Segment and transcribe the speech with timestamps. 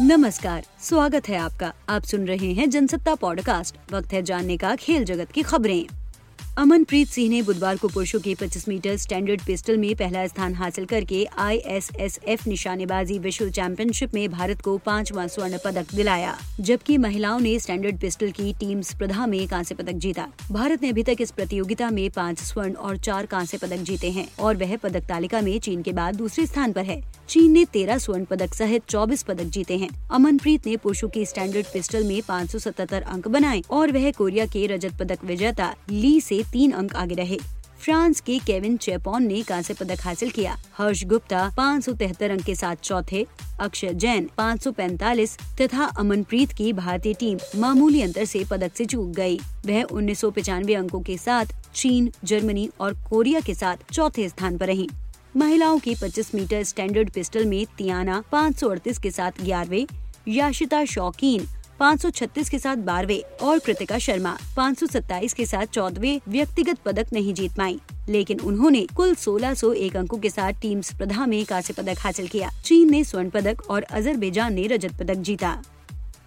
[0.00, 5.04] नमस्कार, स्वागत है आपका। आप सुन रहे हैं जनसत्ता पॉडकास्ट। वक्त है जानने का, खेल
[5.04, 6.03] जगत की खबरें।
[6.58, 10.84] अमनप्रीत सिंह ने बुधवार को पुरुषों के 25 मीटर स्टैंडर्ड पिस्टल में पहला स्थान हासिल
[10.84, 17.58] करके आईएसएसएफ निशानेबाजी विश्व चैंपियनशिप में भारत को पांचवा स्वर्ण पदक दिलाया, जबकि महिलाओं ने
[17.58, 21.90] स्टैंडर्ड पिस्टल की टीम स्पर्धा में कांस्य पदक जीता। भारत ने अभी तक इस प्रतियोगिता
[21.90, 25.82] में पाँच स्वर्ण और चार कांस्य पदक जीते हैं, और वह पदक तालिका में चीन
[25.82, 29.78] के बाद दूसरे स्थान पर है। चीन ने तेरह स्वर्ण पदक सहित चौबीस पदक जीते
[29.78, 34.66] हैं। अमनप्रीत ने पुरुषों की स्टैंडर्ड पिस्टल में 577 अंक बनाए, और वह कोरिया के
[34.66, 37.38] रजत पदक विजेता ली से तीन अंक आगे रहे।
[37.78, 42.42] फ्रांस के केविन चेपॉन ने कांस्य पदक हासिल किया। हर्ष गुप्ता पाँच सौ तिहत्तर अंक
[42.42, 43.26] के साथ चौथे,
[43.60, 49.36] अक्षय जैन 545 तथा अमनप्रीत की भारतीय टीम मामूली अंतर से पदक से चूक गई।
[49.66, 54.88] वह उन्नीस अंकों के साथ चीन, जर्मनी और कोरिया के साथ चौथे स्थान पर रही।
[55.36, 59.86] महिलाओं की 25 मीटर स्टैंडर्ड पिस्टल में तियाना 538 के साथ ग्यारहवे,
[60.28, 61.46] याशिता शौकीन
[61.80, 67.52] 536 के साथ बारहवे और कृतिका शर्मा 527 के साथ चौदहवे व्यक्तिगत पदक नहीं जीत
[67.52, 72.50] पाई। लेकिन उन्होंने कुल 1601 अंकों के साथ टीम स्पर्धा में कांस्य पदक हासिल किया।
[72.64, 75.62] चीन ने स्वर्ण पदक और अजरबैजान ने रजत पदक जीता।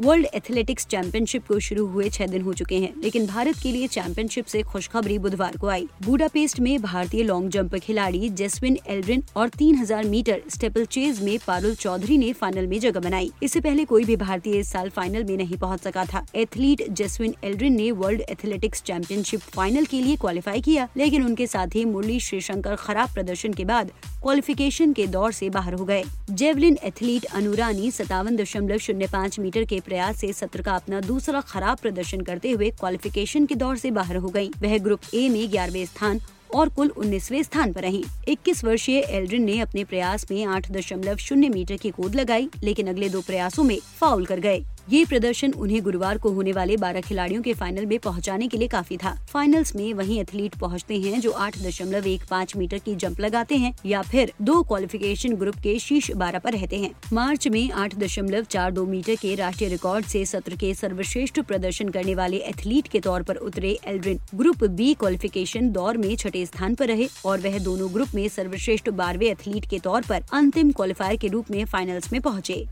[0.00, 3.86] वर्ल्ड एथलेटिक्स चैंपियनशिप को शुरू हुए छह दिन हो चुके हैं, लेकिन भारत के लिए
[3.86, 9.48] चैंपियनशिप से खुशखबरी बुधवार को आई। बुडापेस्ट में भारतीय लॉन्ग जंप खिलाड़ी जेसविन एल्ड्रिन और
[9.48, 14.04] 3000 मीटर स्टेपल चेज में पारुल चौधरी ने फाइनल में जगह बनाई। इससे पहले कोई
[14.04, 18.20] भी भारतीय इस साल फाइनल में नहीं पहुँच सका था। एथलीट जेस्विन एल्ड्रिन ने वर्ल्ड
[18.20, 23.52] एथलेटिक्स चैंपियनशिप फाइनल के लिए क्वालिफाई किया, लेकिन उनके साथ ही मुरली श्रीशंकर खराब प्रदर्शन
[23.52, 23.90] के बाद
[24.22, 29.64] क्वालिफिकेशन के दौर से बाहर हो गए। जेवलिन एथलीट अनुरानी सतावन दशमलव शून्य पाँच मीटर
[29.64, 33.90] के प्रयास से सत्र का अपना दूसरा खराब प्रदर्शन करते हुए क्वालिफिकेशन के दौर से
[33.90, 36.20] बाहर हो गई वह ग्रुप ए में ग्यारहवे स्थान
[36.54, 41.16] और कुल उन्नीसवे स्थान पर रही। 21 वर्षीय एल्ड्रिन ने अपने प्रयास में आठ दशमलव
[41.16, 45.52] शून्य मीटर की कूद लगाई, लेकिन अगले दो प्रयासों में फाउल कर गए। ये प्रदर्शन
[45.52, 49.12] उन्हें गुरुवार को होने वाले 12 खिलाड़ियों के फाइनल में पहुँचाने के लिए काफ़ी था।
[49.32, 53.56] फाइनल्स में वही एथलीट पहुँचते हैं जो आठ दशमलव एक पाँच मीटर की जंप लगाते
[53.56, 57.94] हैं या फिर दो क्वालिफिकेशन ग्रुप के शीर्ष बारह पर रहते हैं। मार्च में आठ
[57.94, 62.88] दशमलव चार दो मीटर के राष्ट्रीय रिकॉर्ड से सत्र के सर्वश्रेष्ठ प्रदर्शन करने वाले एथलीट
[62.88, 67.40] के तौर पर उतरे एल्ड्रिन। ग्रुप बी क्वालिफिकेशन दौर में छठे स्थान पर रहे और
[67.40, 71.64] वह दोनों ग्रुप में सर्वश्रेष्ठ बारहवें एथलीट के तौर पर अंतिम क्वालिफायर के रूप में
[71.66, 72.66] फाइनल्स में पहुँचे।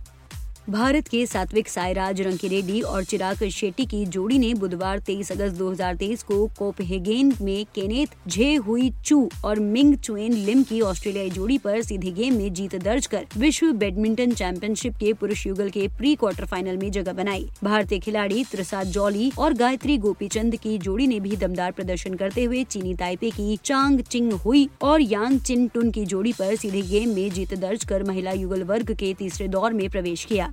[0.71, 6.23] भारत के सात्विक साईराज रंकीरेड्डी और चिराग शेट्टी की जोड़ी ने बुधवार 23 अगस्त 2023
[6.23, 11.81] को कोपहेगेन में केनेथ, झे हुई चू और मिंग चुएन लिम की ऑस्ट्रेलियाई जोड़ी पर
[11.83, 16.47] सीधे गेम में जीत दर्ज कर विश्व बैडमिंटन चैंपियनशिप के पुरुष युगल के प्री क्वार्टर
[16.47, 21.37] फाइनल में जगह बनाई। भारतीय खिलाड़ी त्रिसाद जॉली और गायत्री गोपीचंद की जोड़ी ने भी
[21.37, 26.05] दमदार प्रदर्शन करते हुए चीनी ताइपे की चांग चिंग हुई और यांग चिन टुन की
[26.07, 29.89] जोड़ी पर सीधे गेम में जीत दर्ज कर महिला युगल वर्ग के तीसरे दौर में
[29.91, 30.53] प्रवेश किया।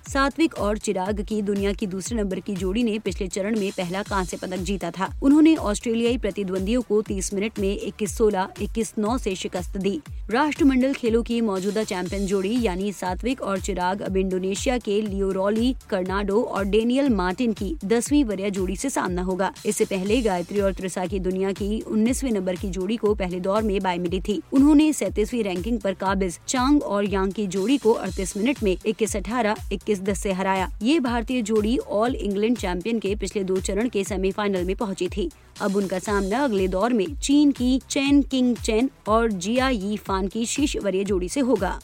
[0.07, 4.01] सात्विक और चिराग की दुनिया की दूसरे नंबर की जोड़ी ने पिछले चरण में पहला
[4.03, 9.77] कांस्य पदक जीता था। उन्होंने ऑस्ट्रेलियाई प्रतिद्वंदियों को 30 मिनट में 21-16, 21-9 से शिकस्त
[9.77, 10.01] दी।
[10.31, 16.41] राष्ट्रमंडल खेलों की मौजूदा चैंपियन जोड़ी यानी सात्विक और चिराग अब इंडोनेशिया के लियोरोली कर्नाडो
[16.41, 21.05] और डेनियल मार्टिन की दसवीं वरिया जोड़ी से सामना होगा। इससे पहले गायत्री और त्रिसा
[21.05, 24.91] की दुनिया की उन्नीसवे नंबर की जोड़ी को पहले दौर में बाय मिली थी। उन्होंने
[24.93, 29.55] सैतीसवीं रैंकिंग पर काबिज चांग और यांग की जोड़ी को अड़तीस मिनट में इक्कीस अठारह
[29.71, 34.03] इक्कीस दस ऐसी हराया। ये भारतीय जोड़ी ऑल इंग्लैंड चैंपियन के पिछले दो चरण के
[34.03, 38.89] सेमीफाइनल में पहुँची थी। अब उनका सामना अगले दौर में चीन की चैन किंग चैन
[39.07, 41.79] और जिया यी फान की शीर्ष वरीय जोड़ी से होगा।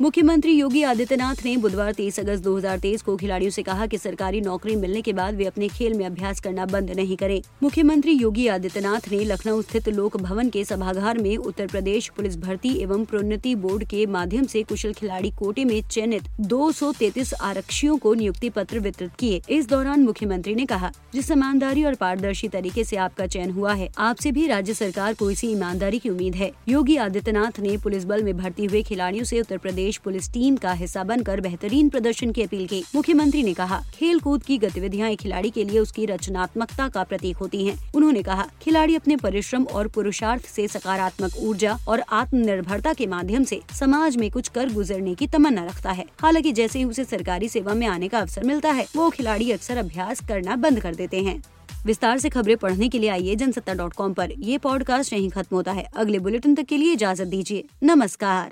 [0.00, 4.76] मुख्यमंत्री योगी आदित्यनाथ ने बुधवार 23 अगस्त 2023 को खिलाड़ियों से कहा कि सरकारी नौकरी
[4.76, 9.00] मिलने के बाद वे अपने खेल में अभ्यास करना बंद नहीं करें। मुख्यमंत्री योगी आदित्यनाथ
[9.12, 13.84] ने लखनऊ स्थित लोक भवन के सभागार में उत्तर प्रदेश पुलिस भर्ती एवं प्रोन्नति बोर्ड
[13.84, 19.42] के माध्यम से कुशल खिलाड़ी कोटे में चयनित 233 आरक्षियों को नियुक्ति पत्र वितरित किए।
[19.50, 23.88] इस दौरान मुख्यमंत्री ने कहा, जिस ईमानदारी और पारदर्शी तरीके ऐसी आपका चयन हुआ है,
[23.98, 28.22] आपसे भी राज्य सरकार को इसी ईमानदारी की उम्मीद है। योगी आदित्यनाथ ने पुलिस बल
[28.22, 32.42] में भर्ती हुए खिलाड़ियों ऐसी उत्तर प्रदेश पुलिस टीम का हिस्सा बनकर बेहतरीन प्रदर्शन की
[32.42, 36.88] अपील की। मुख्यमंत्री ने कहा खेल कूद की गतिविधियाँ एक खिलाड़ी के लिए उसकी रचनात्मकता
[36.88, 42.00] का प्रतीक होती है। उन्होंने कहा, खिलाड़ी अपने परिश्रम और पुरुषार्थ ऐसी सकारात्मक ऊर्जा और
[42.00, 46.78] आत्मनिर्भरता के माध्यम ऐसी समाज में कुछ कर गुजरने की तमन्ना रखता है। हालाँकि जैसे
[46.78, 50.56] ही उसे सरकारी सेवा में आने का अवसर मिलता है, वो खिलाड़ी अक्सर अभ्यास करना
[50.56, 51.42] बंद कर देते हैं।
[51.86, 55.56] विस्तार से खबरें पढ़ने के लिए आइए जनसत्ता डॉट कॉम आरोप ये पॉडकास्ट यहीं खत्म
[55.56, 58.42] होता है। अगले बुलेटिन तक के लिए इजाज़त दीजिए। नमस्कार।